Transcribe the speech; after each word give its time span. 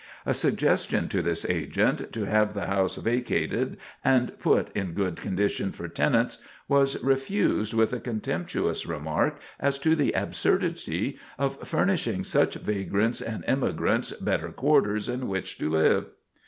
A 0.25 0.33
suggestion 0.33 1.07
to 1.09 1.21
this 1.21 1.47
agent, 1.47 2.11
to 2.11 2.25
have 2.25 2.55
the 2.55 2.65
house 2.65 2.95
vacated 2.95 3.77
and 4.03 4.31
put 4.39 4.75
in 4.75 4.93
good 4.93 5.15
condition 5.17 5.71
for 5.71 5.87
tenants, 5.87 6.39
was 6.67 7.03
refused 7.03 7.75
with 7.75 7.93
a 7.93 7.99
contemptuous 7.99 8.87
remark 8.87 9.37
as 9.59 9.77
to 9.77 9.95
the 9.95 10.13
absurdity 10.13 11.19
of 11.37 11.59
furnishing 11.67 12.23
such 12.23 12.55
vagrants 12.55 13.21
and 13.21 13.45
immigrants 13.47 14.11
better 14.13 14.49
quarters 14.49 15.07
in 15.07 15.27
which 15.27 15.59
to 15.59 15.69
live. 15.69 16.07